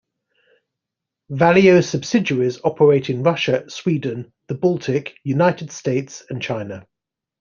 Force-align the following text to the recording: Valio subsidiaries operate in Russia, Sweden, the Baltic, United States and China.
Valio 1.31 1.79
subsidiaries 1.83 2.59
operate 2.63 3.11
in 3.11 3.21
Russia, 3.21 3.63
Sweden, 3.69 4.33
the 4.47 4.55
Baltic, 4.55 5.13
United 5.23 5.71
States 5.71 6.23
and 6.31 6.41
China. 6.41 6.87